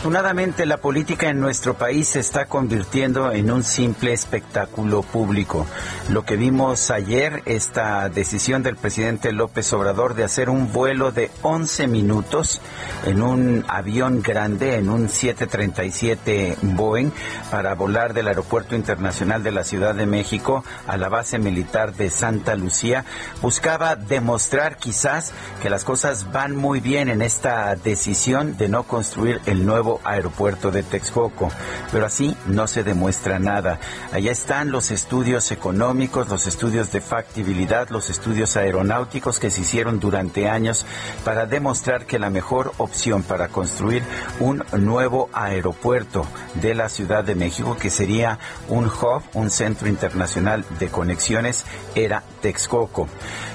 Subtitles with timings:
[0.00, 5.66] Desafortunadamente la política en nuestro país se está convirtiendo en un simple espectáculo público.
[6.08, 11.30] Lo que vimos ayer, esta decisión del presidente López Obrador de hacer un vuelo de
[11.42, 12.62] 11 minutos
[13.04, 17.10] en un avión grande, en un 737 Boeing,
[17.50, 22.08] para volar del Aeropuerto Internacional de la Ciudad de México a la base militar de
[22.08, 23.04] Santa Lucía,
[23.42, 29.42] buscaba demostrar quizás que las cosas van muy bien en esta decisión de no construir
[29.44, 31.50] el nuevo aeropuerto de Texcoco,
[31.90, 33.80] pero así no se demuestra nada.
[34.12, 39.98] Allá están los estudios económicos, los estudios de factibilidad, los estudios aeronáuticos que se hicieron
[39.98, 40.86] durante años
[41.24, 44.04] para demostrar que la mejor opción para construir
[44.38, 48.38] un nuevo aeropuerto de la Ciudad de México, que sería
[48.68, 53.08] un hub, un centro internacional de conexiones, era Texcoco.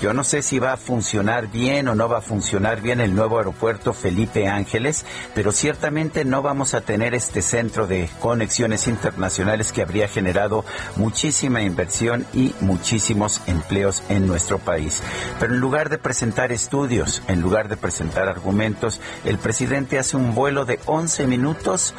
[0.00, 3.16] Yo no sé si va a funcionar bien o no va a funcionar bien el
[3.16, 5.04] nuevo aeropuerto Felipe Ángeles,
[5.34, 10.64] pero ciertamente no vamos a tener este centro de conexiones internacionales que habría generado
[10.96, 15.02] muchísima inversión y muchísimos empleos en nuestro país.
[15.38, 20.34] Pero en lugar de presentar estudios, en lugar de presentar argumentos, el presidente hace un
[20.34, 21.94] vuelo de 11 minutos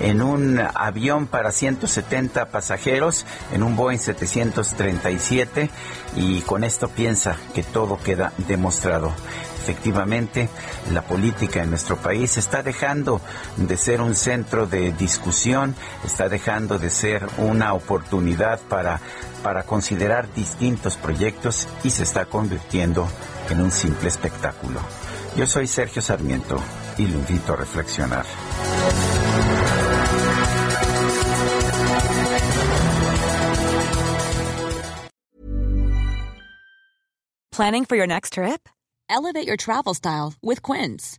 [0.00, 5.70] en un avión para 170 pasajeros, en un Boeing 737,
[6.16, 9.12] y con esto piensa que todo queda demostrado.
[9.62, 10.48] Efectivamente,
[10.90, 13.20] la política en nuestro país está dejando
[13.66, 15.74] de ser un centro de discusión,
[16.04, 19.00] está dejando de ser una oportunidad para,
[19.42, 23.08] para considerar distintos proyectos y se está convirtiendo
[23.50, 24.80] en un simple espectáculo.
[25.36, 26.60] Yo soy Sergio Sarmiento
[26.98, 28.26] y lo invito a reflexionar.
[37.50, 38.66] Planning for your next trip?
[39.10, 41.18] Elevate your travel style with Quince.